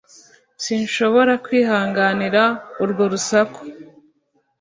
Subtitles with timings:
[0.63, 2.43] sinshobora kwihanganira
[2.83, 3.59] urwo rusaku